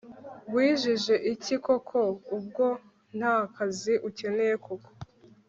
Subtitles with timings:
[0.53, 1.99] wijijije iki koko
[2.37, 2.65] ubwo
[3.17, 4.89] ntakazi ukeneye koko